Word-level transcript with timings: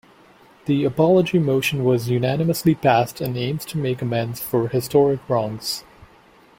The 0.65 0.83
apology 0.83 1.37
motion 1.37 1.83
was 1.83 2.09
unanimously 2.09 2.73
passed 2.73 3.21
and 3.21 3.37
aims 3.37 3.65
to 3.65 3.77
make 3.77 4.01
amends 4.01 4.39
for 4.41 4.67
historic 4.67 5.19
wrongs. 5.29 5.83